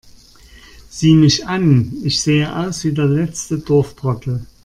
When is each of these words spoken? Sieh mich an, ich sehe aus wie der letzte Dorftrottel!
Sieh 0.89 1.13
mich 1.15 1.45
an, 1.45 1.93
ich 2.03 2.23
sehe 2.23 2.51
aus 2.57 2.83
wie 2.85 2.91
der 2.91 3.05
letzte 3.05 3.59
Dorftrottel! 3.59 4.47